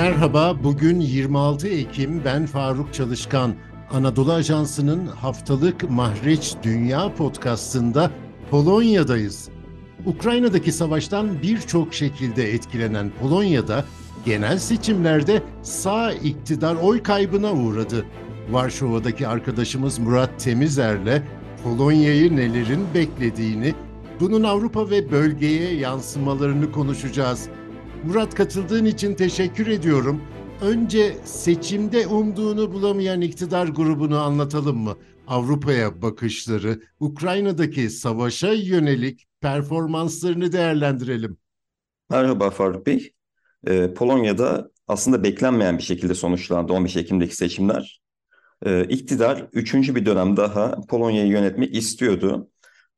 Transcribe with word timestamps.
Merhaba, 0.00 0.64
bugün 0.64 1.00
26 1.00 1.68
Ekim, 1.68 2.24
ben 2.24 2.46
Faruk 2.46 2.94
Çalışkan. 2.94 3.54
Anadolu 3.90 4.32
Ajansı'nın 4.32 5.06
haftalık 5.06 5.90
Mahreç 5.90 6.54
Dünya 6.62 7.14
podcastında 7.14 8.10
Polonya'dayız. 8.50 9.48
Ukrayna'daki 10.06 10.72
savaştan 10.72 11.42
birçok 11.42 11.94
şekilde 11.94 12.52
etkilenen 12.52 13.10
Polonya'da 13.20 13.84
genel 14.24 14.58
seçimlerde 14.58 15.42
sağ 15.62 16.12
iktidar 16.12 16.76
oy 16.76 17.02
kaybına 17.02 17.52
uğradı. 17.52 18.06
Varşova'daki 18.50 19.28
arkadaşımız 19.28 19.98
Murat 19.98 20.30
Temizer'le 20.38 21.22
Polonya'yı 21.64 22.36
nelerin 22.36 22.86
beklediğini, 22.94 23.74
bunun 24.20 24.42
Avrupa 24.44 24.90
ve 24.90 25.10
bölgeye 25.10 25.74
yansımalarını 25.74 26.72
konuşacağız. 26.72 27.48
Murat 28.04 28.34
katıldığın 28.34 28.84
için 28.84 29.14
teşekkür 29.14 29.66
ediyorum. 29.66 30.22
Önce 30.60 31.16
seçimde 31.24 32.06
umduğunu 32.06 32.72
bulamayan 32.72 33.20
iktidar 33.20 33.66
grubunu 33.66 34.18
anlatalım 34.18 34.78
mı? 34.78 34.96
Avrupa'ya 35.26 36.02
bakışları, 36.02 36.80
Ukrayna'daki 37.00 37.90
savaşa 37.90 38.52
yönelik 38.52 39.26
performanslarını 39.40 40.52
değerlendirelim. 40.52 41.36
Merhaba 42.10 42.50
Faruk 42.50 42.86
Bey. 42.86 43.12
Ee, 43.66 43.94
Polonya'da 43.94 44.70
aslında 44.88 45.22
beklenmeyen 45.22 45.78
bir 45.78 45.82
şekilde 45.82 46.14
sonuçlandı 46.14 46.72
15 46.72 46.96
Ekim'deki 46.96 47.36
seçimler. 47.36 48.00
Ee, 48.66 48.84
iktidar 48.84 49.46
üçüncü 49.52 49.94
bir 49.94 50.06
dönem 50.06 50.36
daha 50.36 50.80
Polonya'yı 50.80 51.28
yönetmek 51.28 51.76
istiyordu. 51.76 52.50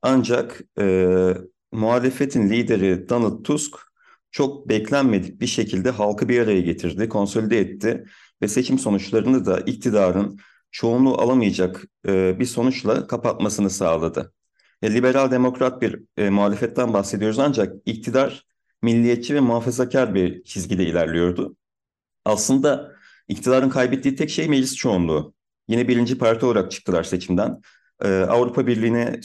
Ancak 0.03 0.61
e, 0.81 1.35
muhalefetin 1.73 2.51
lideri 2.51 3.09
Donald 3.09 3.43
Tusk 3.45 3.92
çok 4.33 4.69
beklenmedik 4.69 5.41
bir 5.41 5.47
şekilde 5.47 5.91
halkı 5.91 6.29
bir 6.29 6.41
araya 6.41 6.61
getirdi, 6.61 7.09
konsolide 7.09 7.59
etti 7.59 8.05
ve 8.43 8.49
seçim 8.49 8.79
sonuçlarını 8.79 9.47
da 9.47 9.61
iktidarın 9.61 10.39
çoğunluğu 10.71 11.21
alamayacak 11.21 11.85
e, 12.09 12.39
bir 12.39 12.45
sonuçla 12.45 13.07
kapatmasını 13.07 13.71
sağladı. 13.71 14.33
E, 14.83 14.95
liberal 14.95 15.31
demokrat 15.31 15.83
bir 15.83 16.01
e, 16.17 16.31
muhalefetten 16.31 16.93
bahsediyoruz 16.93 17.39
ancak 17.39 17.77
iktidar 17.87 18.47
milliyetçi 18.83 19.35
ve 19.35 19.41
muhafazakar 19.41 20.15
bir 20.15 20.45
çizgide 20.45 20.85
ilerliyordu. 20.85 21.57
Aslında 22.25 22.93
iktidarın 23.29 23.71
kaybettiği 23.71 24.17
tek 24.17 24.31
şey 24.31 24.49
meclis 24.49 24.77
çoğunluğu. 24.77 25.35
Yine 25.69 25.89
birinci 25.89 26.19
parti 26.19 26.47
olarak 26.47 26.71
çıktılar 26.71 27.03
seçimden. 27.03 27.61
E, 28.05 28.09
Avrupa 28.09 28.67
Birliği'ne 28.67 29.21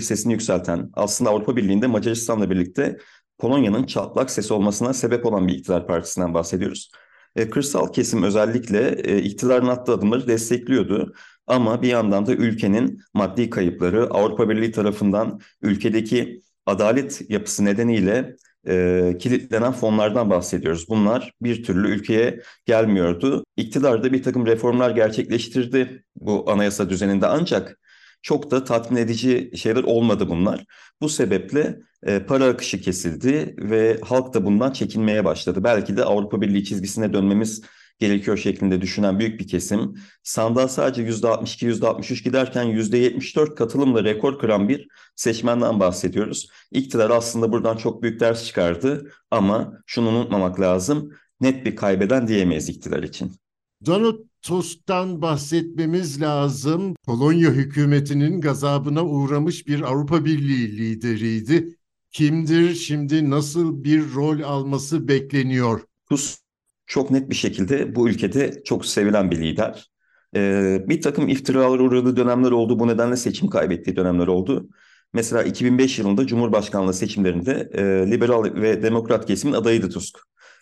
sesini 0.00 0.32
yükselten, 0.32 0.90
aslında 0.94 1.30
Avrupa 1.30 1.56
Birliği'nde 1.56 1.86
Macaristan'la 1.86 2.50
birlikte 2.50 2.98
Polonya'nın 3.42 3.84
çatlak 3.84 4.30
sesi 4.30 4.54
olmasına 4.54 4.92
sebep 4.92 5.26
olan 5.26 5.48
bir 5.48 5.54
iktidar 5.54 5.86
partisinden 5.86 6.34
bahsediyoruz. 6.34 6.90
E, 7.36 7.50
kırsal 7.50 7.92
kesim 7.92 8.22
özellikle 8.22 8.88
e, 9.04 9.18
iktidarın 9.18 9.66
attığı 9.66 9.92
adımları 9.92 10.26
destekliyordu. 10.26 11.14
Ama 11.46 11.82
bir 11.82 11.88
yandan 11.88 12.26
da 12.26 12.34
ülkenin 12.34 13.02
maddi 13.14 13.50
kayıpları 13.50 14.10
Avrupa 14.10 14.48
Birliği 14.48 14.72
tarafından 14.72 15.40
ülkedeki 15.62 16.42
adalet 16.66 17.30
yapısı 17.30 17.64
nedeniyle 17.64 18.36
e, 18.68 19.16
kilitlenen 19.18 19.72
fonlardan 19.72 20.30
bahsediyoruz. 20.30 20.88
Bunlar 20.88 21.32
bir 21.42 21.64
türlü 21.64 21.88
ülkeye 21.88 22.40
gelmiyordu. 22.66 23.44
İktidar 23.56 24.02
da 24.02 24.12
bir 24.12 24.22
takım 24.22 24.46
reformlar 24.46 24.90
gerçekleştirdi 24.90 26.04
bu 26.16 26.50
anayasa 26.50 26.90
düzeninde 26.90 27.26
ancak 27.26 27.78
çok 28.22 28.50
da 28.50 28.64
tatmin 28.64 28.96
edici 28.96 29.50
şeyler 29.56 29.82
olmadı 29.84 30.28
bunlar. 30.28 30.64
Bu 31.00 31.08
sebeple 31.08 31.78
e, 32.02 32.18
para 32.26 32.44
akışı 32.44 32.80
kesildi 32.80 33.54
ve 33.58 34.00
halk 34.02 34.34
da 34.34 34.44
bundan 34.44 34.72
çekinmeye 34.72 35.24
başladı. 35.24 35.64
Belki 35.64 35.96
de 35.96 36.04
Avrupa 36.04 36.40
Birliği 36.40 36.64
çizgisine 36.64 37.12
dönmemiz 37.12 37.62
gerekiyor 37.98 38.36
şeklinde 38.36 38.80
düşünen 38.80 39.18
büyük 39.18 39.40
bir 39.40 39.48
kesim. 39.48 39.94
Sandığa 40.22 40.68
sadece 40.68 41.02
%62, 41.02 41.66
%63 41.66 42.24
giderken 42.24 42.64
%74 42.64 43.54
katılımla 43.54 44.04
rekor 44.04 44.38
kıran 44.38 44.68
bir 44.68 44.88
seçmenden 45.16 45.80
bahsediyoruz. 45.80 46.48
İktidar 46.70 47.10
aslında 47.10 47.52
buradan 47.52 47.76
çok 47.76 48.02
büyük 48.02 48.20
ders 48.20 48.44
çıkardı 48.46 49.12
ama 49.30 49.72
şunu 49.86 50.08
unutmamak 50.08 50.60
lazım. 50.60 51.12
Net 51.40 51.66
bir 51.66 51.76
kaybeden 51.76 52.28
diyemeyiz 52.28 52.68
iktidar 52.68 53.02
için. 53.02 53.41
Donald 53.86 54.18
Tusk'tan 54.42 55.22
bahsetmemiz 55.22 56.20
lazım. 56.20 56.94
Polonya 57.06 57.50
hükümetinin 57.50 58.40
gazabına 58.40 59.04
uğramış 59.04 59.66
bir 59.66 59.80
Avrupa 59.80 60.24
Birliği 60.24 60.78
lideriydi. 60.78 61.76
Kimdir 62.10 62.74
şimdi 62.74 63.30
nasıl 63.30 63.84
bir 63.84 64.14
rol 64.14 64.40
alması 64.40 65.08
bekleniyor? 65.08 65.80
Tusk 66.08 66.38
çok 66.86 67.10
net 67.10 67.30
bir 67.30 67.34
şekilde 67.34 67.94
bu 67.94 68.08
ülkede 68.08 68.62
çok 68.64 68.86
sevilen 68.86 69.30
bir 69.30 69.40
lider. 69.40 69.90
Ee, 70.36 70.84
bir 70.88 71.00
takım 71.00 71.28
iftiralar 71.28 71.78
uğradığı 71.78 72.16
dönemler 72.16 72.50
oldu. 72.50 72.78
Bu 72.78 72.88
nedenle 72.88 73.16
seçim 73.16 73.48
kaybettiği 73.48 73.96
dönemler 73.96 74.26
oldu. 74.26 74.68
Mesela 75.12 75.42
2005 75.42 75.98
yılında 75.98 76.26
Cumhurbaşkanlığı 76.26 76.94
seçimlerinde 76.94 77.70
e, 77.72 78.10
liberal 78.10 78.44
ve 78.44 78.82
demokrat 78.82 79.26
kesimin 79.26 79.54
adayıydı 79.54 79.88
Tusk. 79.88 80.18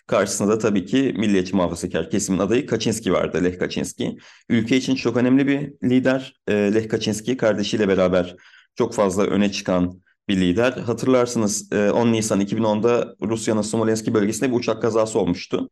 Karşısında 0.07 0.51
da 0.51 0.57
tabii 0.57 0.85
ki 0.85 1.13
milliyetçi 1.17 1.55
muhafazakar 1.55 2.09
kesimin 2.09 2.39
adayı 2.39 2.65
Kaczynski 2.65 3.13
vardı, 3.13 3.43
Lech 3.43 3.59
Kaczynski. 3.59 4.17
Ülke 4.49 4.77
için 4.77 4.95
çok 4.95 5.17
önemli 5.17 5.47
bir 5.47 5.89
lider. 5.89 6.33
E, 6.47 6.53
Lech 6.53 6.87
Kaczynski 6.87 7.37
kardeşiyle 7.37 7.87
beraber 7.87 8.35
çok 8.75 8.93
fazla 8.93 9.23
öne 9.23 9.51
çıkan 9.51 10.01
bir 10.27 10.37
lider. 10.37 10.71
Hatırlarsınız 10.71 11.73
10 11.73 11.77
e, 11.77 12.11
Nisan 12.11 12.41
2010'da 12.41 13.15
Rusya'nın 13.21 13.61
Smolensk 13.61 14.07
bölgesinde 14.07 14.51
bir 14.51 14.55
uçak 14.55 14.81
kazası 14.81 15.19
olmuştu. 15.19 15.69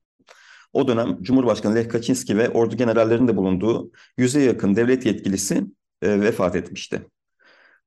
O 0.73 0.87
dönem 0.87 1.17
Cumhurbaşkanı 1.21 1.75
Lech 1.75 1.89
Kaczynski 1.89 2.37
ve 2.37 2.49
ordu 2.49 2.77
generallerinin 2.77 3.27
de 3.27 3.37
bulunduğu 3.37 3.91
yüze 4.17 4.41
yakın 4.41 4.75
devlet 4.75 5.05
yetkilisi 5.05 5.63
e, 6.01 6.21
vefat 6.21 6.55
etmişti. 6.55 7.01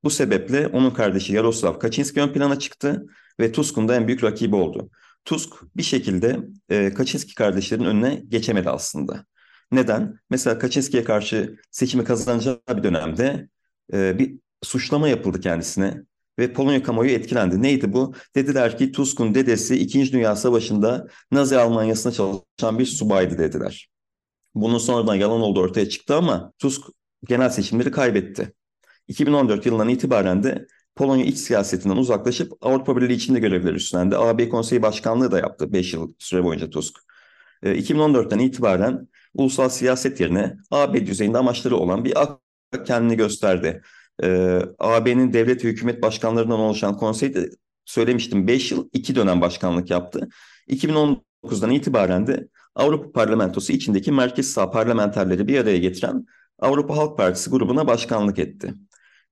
Bu 0.05 0.11
sebeple 0.11 0.67
onun 0.67 0.91
kardeşi 0.91 1.33
Yaroslav 1.35 1.79
Kaczynski 1.79 2.21
ön 2.21 2.33
plana 2.33 2.59
çıktı 2.59 3.07
ve 3.41 3.53
Tusk'un 3.53 3.89
da 3.89 3.97
en 3.97 4.07
büyük 4.07 4.25
rakibi 4.25 4.57
oldu. 4.57 4.91
Tusk 5.25 5.55
bir 5.77 5.83
şekilde 5.83 6.41
e, 6.69 6.95
Kaczynski 6.95 7.35
kardeşlerin 7.35 7.85
önüne 7.85 8.23
geçemedi 8.29 8.71
aslında. 8.71 9.27
Neden? 9.73 10.19
Mesela 10.31 10.59
Kaczynski'ye 10.59 11.05
karşı 11.05 11.57
seçimi 11.71 12.05
kazanacağı 12.05 12.61
bir 12.77 12.83
dönemde 12.83 13.49
e, 13.93 14.19
bir 14.19 14.35
suçlama 14.63 15.09
yapıldı 15.09 15.41
kendisine 15.41 16.03
ve 16.39 16.53
Polonya 16.53 16.83
kamuoyu 16.83 17.11
etkilendi. 17.11 17.63
Neydi 17.63 17.93
bu? 17.93 18.15
Dediler 18.35 18.79
ki 18.79 18.93
Tusk'un 18.93 19.35
dedesi 19.35 19.77
2. 19.77 20.13
Dünya 20.13 20.37
Savaşı'nda 20.37 21.07
Nazi 21.31 21.59
Almanya'sında 21.59 22.13
çalışan 22.13 22.79
bir 22.79 22.87
subaydı 22.87 23.39
dediler. 23.39 23.89
Bunun 24.55 24.79
sonradan 24.79 25.15
yalan 25.15 25.41
olduğu 25.41 25.61
ortaya 25.61 25.89
çıktı 25.89 26.17
ama 26.17 26.53
Tusk 26.59 26.83
genel 27.29 27.51
seçimleri 27.51 27.91
kaybetti. 27.91 28.53
2014 29.09 29.67
yılından 29.67 29.89
itibaren 29.89 30.43
de 30.43 30.67
Polonya 30.97 31.25
iç 31.25 31.39
siyasetinden 31.39 31.97
uzaklaşıp 31.97 32.53
Avrupa 32.61 32.97
Birliği 32.97 33.15
içinde 33.15 33.39
görevler 33.39 33.75
üstlendi. 33.75 34.17
AB 34.17 34.49
Konseyi 34.49 34.83
Başkanlığı 34.83 35.31
da 35.31 35.39
yaptı 35.39 35.73
5 35.73 35.95
yıl 35.95 36.13
süre 36.19 36.45
boyunca 36.45 36.71
Tusk. 36.71 36.99
2014'ten 37.63 38.39
ee, 38.39 38.45
itibaren 38.45 39.09
ulusal 39.35 39.69
siyaset 39.69 40.21
yerine 40.21 40.57
AB 40.71 41.07
düzeyinde 41.07 41.39
amaçları 41.39 41.77
olan 41.77 42.05
bir 42.05 42.23
ak 42.23 42.39
kendini 42.87 43.17
gösterdi. 43.17 43.83
Ee, 44.23 44.63
AB'nin 44.79 45.33
devlet 45.33 45.65
ve 45.65 45.69
hükümet 45.69 46.03
başkanlarından 46.03 46.59
oluşan 46.59 46.97
konseyde 46.97 47.51
söylemiştim 47.85 48.47
5 48.47 48.73
yıl 48.73 48.89
2 48.93 49.15
dönem 49.15 49.41
başkanlık 49.41 49.91
yaptı. 49.91 50.29
2019'dan 50.69 51.71
itibaren 51.71 52.27
de 52.27 52.49
Avrupa 52.75 53.13
Parlamentosu 53.13 53.73
içindeki 53.73 54.13
merkez 54.13 54.53
sağ 54.53 54.71
parlamenterleri 54.71 55.49
bir 55.49 55.59
araya 55.59 55.79
getiren 55.79 56.27
Avrupa 56.59 56.97
Halk 56.97 57.17
Partisi 57.17 57.51
grubuna 57.51 57.87
başkanlık 57.87 58.39
etti 58.39 58.75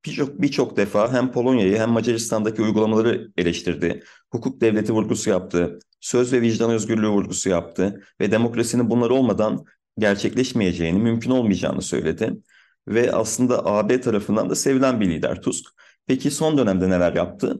birçok 0.05 0.43
birçok 0.43 0.77
defa 0.77 1.12
hem 1.12 1.33
Polonya'yı 1.33 1.78
hem 1.78 1.91
Macaristan'daki 1.91 2.62
uygulamaları 2.62 3.31
eleştirdi. 3.37 4.03
Hukuk 4.31 4.61
devleti 4.61 4.93
vurgusu 4.93 5.31
yaptı. 5.31 5.79
Söz 6.00 6.32
ve 6.32 6.41
vicdan 6.41 6.70
özgürlüğü 6.70 7.08
vurgusu 7.08 7.49
yaptı 7.49 8.05
ve 8.20 8.31
demokrasinin 8.31 8.91
bunlar 8.91 9.11
olmadan 9.11 9.64
gerçekleşmeyeceğini, 9.99 10.99
mümkün 10.99 11.31
olmayacağını 11.31 11.82
söyledi. 11.82 12.32
Ve 12.88 13.12
aslında 13.12 13.67
AB 13.67 14.00
tarafından 14.00 14.50
da 14.50 14.55
sevilen 14.55 15.00
bir 15.00 15.11
lider 15.11 15.43
Tusk. 15.43 15.67
Peki 16.06 16.31
son 16.31 16.58
dönemde 16.58 16.91
neler 16.91 17.12
yaptı? 17.12 17.58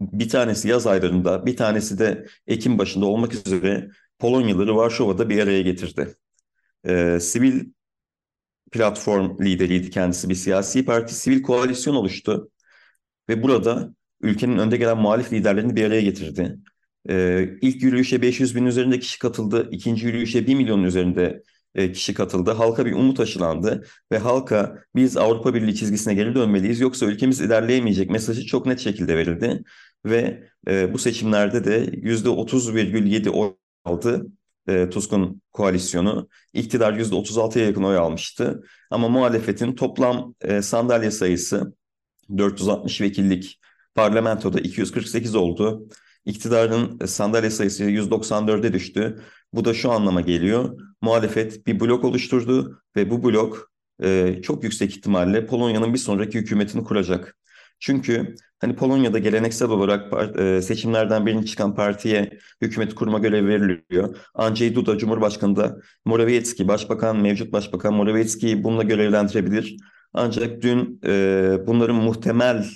Bir 0.00 0.28
tanesi 0.28 0.68
yaz 0.68 0.86
aylarında, 0.86 1.46
bir 1.46 1.56
tanesi 1.56 1.98
de 1.98 2.26
Ekim 2.46 2.78
başında 2.78 3.06
olmak 3.06 3.34
üzere 3.34 3.90
Polonyalıları 4.18 4.76
Varşova'da 4.76 5.28
bir 5.28 5.42
araya 5.42 5.62
getirdi. 5.62 6.14
Ee, 6.88 7.18
sivil 7.20 7.64
platform 8.72 9.38
lideriydi 9.40 9.90
kendisi 9.90 10.28
bir 10.28 10.34
siyasi 10.34 10.84
parti, 10.84 11.14
sivil 11.14 11.42
koalisyon 11.42 11.94
oluştu. 11.94 12.50
Ve 13.28 13.42
burada 13.42 13.94
ülkenin 14.20 14.58
önde 14.58 14.76
gelen 14.76 14.98
muhalif 14.98 15.32
liderlerini 15.32 15.76
bir 15.76 15.84
araya 15.84 16.00
getirdi. 16.02 16.56
Ee, 17.08 17.48
ilk 17.60 17.82
yürüyüşe 17.82 18.22
500 18.22 18.56
bin 18.56 18.66
üzerinde 18.66 18.98
kişi 19.00 19.18
katıldı. 19.18 19.68
ikinci 19.72 20.06
yürüyüşe 20.06 20.46
1 20.46 20.54
milyonun 20.54 20.84
üzerinde 20.84 21.42
e, 21.74 21.92
kişi 21.92 22.14
katıldı. 22.14 22.50
Halka 22.50 22.86
bir 22.86 22.92
umut 22.92 23.20
aşılandı 23.20 23.86
ve 24.12 24.18
halka 24.18 24.78
biz 24.94 25.16
Avrupa 25.16 25.54
Birliği 25.54 25.74
çizgisine 25.74 26.14
geri 26.14 26.34
dönmeliyiz 26.34 26.80
yoksa 26.80 27.06
ülkemiz 27.06 27.40
ilerleyemeyecek 27.40 28.10
mesajı 28.10 28.46
çok 28.46 28.66
net 28.66 28.80
şekilde 28.80 29.16
verildi. 29.16 29.62
Ve 30.06 30.48
e, 30.68 30.92
bu 30.92 30.98
seçimlerde 30.98 31.64
de 31.64 31.84
%30,7 32.02 33.30
oy 33.30 33.52
aldı 33.84 34.26
e, 34.68 34.90
Tusk'un 34.90 35.42
koalisyonu. 35.52 36.28
İktidar 36.52 36.92
%36'ya 36.92 37.66
yakın 37.66 37.82
oy 37.82 37.96
almıştı. 37.96 38.62
Ama 38.90 39.08
muhalefetin 39.08 39.74
toplam 39.74 40.34
e, 40.40 40.62
sandalye 40.62 41.10
sayısı 41.10 41.74
460 42.38 43.00
vekillik 43.00 43.60
parlamentoda 43.94 44.60
248 44.60 45.34
oldu. 45.34 45.88
İktidarın 46.24 46.98
e, 47.00 47.06
sandalye 47.06 47.50
sayısı 47.50 47.84
194'e 47.84 48.72
düştü. 48.72 49.22
Bu 49.52 49.64
da 49.64 49.74
şu 49.74 49.90
anlama 49.92 50.20
geliyor. 50.20 50.78
Muhalefet 51.02 51.66
bir 51.66 51.80
blok 51.80 52.04
oluşturdu 52.04 52.82
ve 52.96 53.10
bu 53.10 53.24
blok 53.24 53.70
e, 54.02 54.40
çok 54.42 54.64
yüksek 54.64 54.96
ihtimalle 54.96 55.46
Polonya'nın 55.46 55.92
bir 55.92 55.98
sonraki 55.98 56.38
hükümetini 56.38 56.84
kuracak. 56.84 57.36
Çünkü 57.80 58.34
hani 58.58 58.76
Polonya'da 58.76 59.18
geleneksel 59.18 59.68
olarak 59.68 60.12
e, 60.38 60.62
seçimlerden 60.62 61.26
birini 61.26 61.46
çıkan 61.46 61.74
partiye 61.74 62.38
hükümet 62.62 62.94
kurma 62.94 63.18
görevi 63.18 63.48
veriliyor. 63.48 64.16
Andrzej 64.34 64.74
Duda 64.74 64.98
Cumhurbaşkanı 64.98 65.56
da 65.56 65.76
Morawiecki, 66.04 66.68
Başbakan, 66.68 67.16
mevcut 67.16 67.52
Başbakan 67.52 67.94
Morawiecki'yi 67.94 68.64
bununla 68.64 68.82
görevlendirebilir. 68.82 69.76
Ancak 70.12 70.62
dün 70.62 71.00
e, 71.06 71.58
bunların 71.66 71.96
muhtemel 71.96 72.66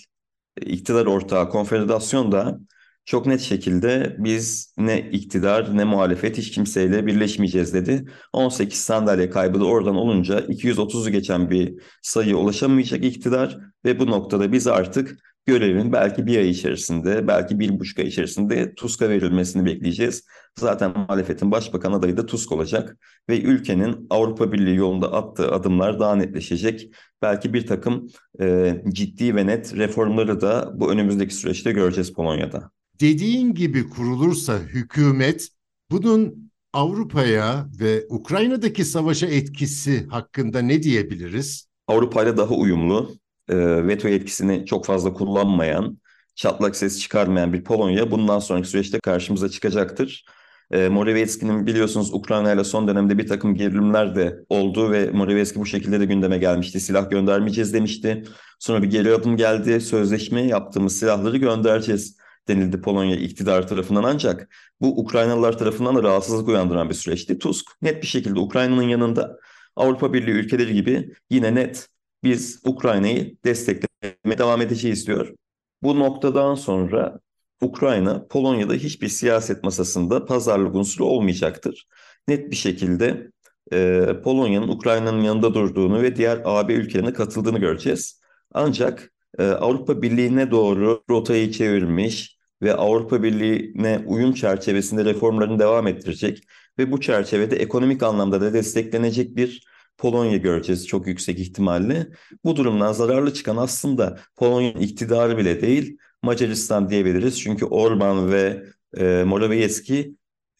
iktidar 0.61 1.07
ortağı 1.07 1.49
konfederasyon 1.51 2.33
da 2.33 2.61
çok 3.05 3.27
net 3.27 3.41
şekilde 3.41 4.17
biz 4.19 4.75
ne 4.79 5.01
iktidar 5.11 5.77
ne 5.77 5.85
muhalefet 5.85 6.39
hiç 6.39 6.51
kimseyle 6.51 7.07
birleşmeyeceğiz 7.07 7.75
dedi. 7.75 8.05
18 8.33 8.79
sandalye 8.79 9.31
kaybı 9.31 9.61
da 9.61 9.65
oradan 9.65 9.97
olunca 9.97 10.41
230'u 10.41 11.11
geçen 11.11 11.51
bir 11.51 11.75
sayı 12.03 12.37
ulaşamayacak 12.37 13.05
iktidar 13.05 13.59
ve 13.85 13.99
bu 13.99 14.07
noktada 14.07 14.53
biz 14.53 14.67
artık 14.67 15.19
görevin 15.47 15.93
belki 15.93 16.27
bir 16.27 16.39
ay 16.39 16.51
içerisinde, 16.51 17.29
belki 17.29 17.59
bir 17.59 17.81
buçuk 17.81 17.99
ay 17.99 18.07
içerisinde 18.07 18.75
TUSK'a 18.75 19.09
verilmesini 19.09 19.65
bekleyeceğiz. 19.65 20.25
Zaten 20.59 20.93
muhalefetin 20.97 21.51
başbakan 21.51 21.93
adayı 21.93 22.17
da 22.17 22.27
TUSK 22.27 22.53
olacak 22.53 22.97
ve 23.29 23.41
ülkenin 23.41 24.07
Avrupa 24.11 24.53
Birliği 24.53 24.77
yolunda 24.77 25.13
attığı 25.13 25.53
adımlar 25.53 26.01
daha 26.01 26.17
netleşecek. 26.17 26.95
Belki 27.23 27.55
bir 27.55 27.67
takım 27.67 28.09
e, 28.41 28.77
ciddi 28.89 29.37
ve 29.37 29.47
net 29.47 29.77
reformları 29.77 30.41
da 30.41 30.73
bu 30.75 30.93
önümüzdeki 30.93 31.35
süreçte 31.35 31.73
göreceğiz 31.73 32.13
Polonya'da 32.13 32.71
dediğin 33.01 33.55
gibi 33.55 33.89
kurulursa 33.89 34.59
hükümet 34.59 35.49
bunun 35.91 36.51
Avrupa'ya 36.73 37.67
ve 37.81 38.07
Ukrayna'daki 38.09 38.85
savaşa 38.85 39.27
etkisi 39.27 40.07
hakkında 40.07 40.63
ne 40.63 40.83
diyebiliriz? 40.83 41.69
Avrupa 41.89 42.23
ile 42.23 42.37
daha 42.37 42.55
uyumlu, 42.55 43.17
e, 43.49 43.87
veto 43.87 44.09
etkisini 44.09 44.67
çok 44.67 44.87
fazla 44.87 45.13
kullanmayan, 45.13 45.99
çatlak 46.35 46.77
ses 46.77 47.01
çıkarmayan 47.01 47.53
bir 47.53 47.65
Polonya 47.65 48.11
bundan 48.11 48.39
sonraki 48.39 48.69
süreçte 48.69 49.01
karşımıza 49.01 49.49
çıkacaktır. 49.49 50.25
E, 50.71 50.89
Morawiecki'nin 50.89 51.67
biliyorsunuz 51.67 52.15
Ukrayna 52.15 52.53
ile 52.53 52.65
son 52.65 52.89
dönemde 52.89 53.19
bir 53.19 53.27
takım 53.27 53.55
gerilimler 53.55 54.17
de 54.17 54.37
oldu 54.49 54.93
ve 54.93 55.11
Morawiecki 55.11 55.61
bu 55.61 55.67
şekilde 55.67 56.01
de 56.01 56.05
gündeme 56.05 56.39
gelmişti. 56.39 56.81
Silah 56.81 57.11
göndermeyeceğiz 57.11 57.75
demişti. 57.75 58.25
Sonra 58.59 58.83
bir 58.83 58.91
geri 58.91 59.15
adım 59.15 59.37
geldi. 59.37 59.81
Sözleşme 59.81 60.43
yaptığımız 60.43 60.99
silahları 60.99 61.37
göndereceğiz 61.37 62.17
denildi 62.51 62.81
Polonya 62.81 63.17
iktidar 63.17 63.69
tarafından 63.69 64.05
ancak 64.05 64.49
bu 64.81 65.01
Ukraynalılar 65.01 65.59
tarafından 65.59 65.97
da 65.97 66.03
rahatsızlık 66.03 66.49
uyandıran 66.49 66.89
bir 66.89 66.95
süreçti. 66.95 67.39
Tusk 67.39 67.67
net 67.83 68.03
bir 68.03 68.07
şekilde 68.07 68.39
Ukrayna'nın 68.39 68.83
yanında 68.83 69.39
Avrupa 69.77 70.13
Birliği 70.13 70.31
ülkeleri 70.31 70.75
gibi 70.75 71.15
yine 71.31 71.55
net 71.55 71.89
biz 72.25 72.61
Ukrayna'yı 72.65 73.37
desteklemeye 73.45 74.39
devam 74.39 74.63
edeceğiz 74.63 75.07
diyor. 75.07 75.35
Bu 75.83 75.99
noktadan 75.99 76.55
sonra 76.55 77.21
Ukrayna 77.61 78.27
Polonya'da 78.27 78.75
hiçbir 78.75 79.09
siyaset 79.09 79.65
masasında 79.65 80.25
pazarlık 80.25 80.75
unsuru 80.75 81.07
olmayacaktır. 81.07 81.87
Net 82.29 82.51
bir 82.51 82.57
şekilde 82.57 83.31
e, 83.73 84.07
Polonya'nın 84.25 84.69
Ukrayna'nın 84.69 85.23
yanında 85.23 85.55
durduğunu 85.55 86.03
ve 86.03 86.17
diğer 86.17 86.43
AB 86.45 86.75
ülkelerine 86.75 87.13
katıldığını 87.13 87.59
göreceğiz. 87.59 88.21
Ancak 88.55 89.13
e, 89.39 89.43
Avrupa 89.45 90.03
Birliği'ne 90.03 90.51
doğru 90.51 91.03
rotayı 91.11 91.53
çevirmiş 91.53 92.40
ve 92.63 92.75
Avrupa 92.75 93.23
Birliği'ne 93.23 94.05
uyum 94.07 94.35
çerçevesinde 94.35 95.05
reformlarını 95.05 95.59
devam 95.59 95.87
ettirecek 95.87 96.43
ve 96.79 96.93
bu 96.93 97.01
çerçevede 97.01 97.57
ekonomik 97.57 98.03
anlamda 98.03 98.41
da 98.41 98.53
desteklenecek 98.53 99.37
bir 99.37 99.71
Polonya 99.99 100.37
göreceğiz 100.37 100.87
çok 100.87 101.07
yüksek 101.07 101.39
ihtimalle. 101.39 102.07
Bu 102.45 102.57
durumdan 102.57 102.93
zararlı 102.93 103.35
çıkan 103.35 103.57
aslında 103.57 104.19
Polonya'nın 104.37 104.81
iktidarı 104.81 105.39
bile 105.39 105.61
değil 105.61 105.99
Macaristan 106.23 106.89
diyebiliriz. 106.91 107.41
Çünkü 107.41 107.65
Orban 107.65 108.33
ve 108.33 108.65
e, 108.97 109.25
Morawiecki 109.27 110.15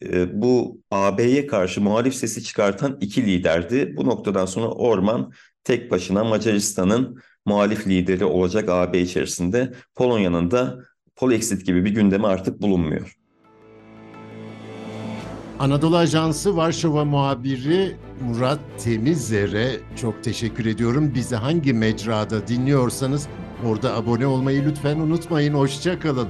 e, 0.05 0.41
bu 0.41 0.81
AB'ye 0.91 1.47
karşı 1.47 1.81
muhalif 1.81 2.15
sesi 2.15 2.43
çıkartan 2.43 2.97
iki 3.01 3.25
liderdi. 3.25 3.93
Bu 3.97 4.05
noktadan 4.05 4.45
sonra 4.45 4.67
Orban 4.67 5.31
tek 5.63 5.91
başına 5.91 6.23
Macaristan'ın 6.23 7.21
muhalif 7.45 7.87
lideri 7.87 8.25
olacak 8.25 8.69
AB 8.69 9.01
içerisinde. 9.01 9.73
Polonya'nın 9.95 10.51
da 10.51 10.79
Polexit 11.21 11.65
gibi 11.65 11.85
bir 11.85 11.89
gündemi 11.89 12.27
artık 12.27 12.61
bulunmuyor. 12.61 13.17
Anadolu 15.59 15.97
Ajansı 15.97 16.57
Varşova 16.57 17.05
muhabiri 17.05 17.95
Murat 18.21 18.59
Temizler'e 18.83 19.71
çok 20.01 20.23
teşekkür 20.23 20.65
ediyorum. 20.65 21.11
Bizi 21.15 21.35
hangi 21.35 21.73
mecrada 21.73 22.47
dinliyorsanız 22.47 23.27
orada 23.65 23.95
abone 23.95 24.27
olmayı 24.27 24.65
lütfen 24.65 24.99
unutmayın. 24.99 25.53
Hoşçakalın. 25.53 26.27